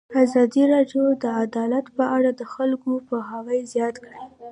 [0.23, 4.21] ازادي راډیو د عدالت په اړه د خلکو پوهاوی زیات کړی.